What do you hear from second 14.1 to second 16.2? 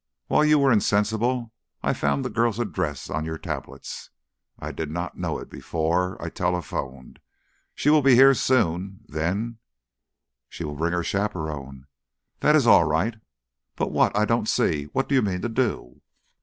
I don't see. What do you mean to do?"